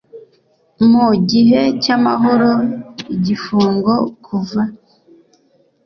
mu 0.91 1.07
gihe 1.31 1.61
cy 1.83 1.89
amahoro 1.97 2.49
igifungo 3.15 3.93
kuva 4.25 4.61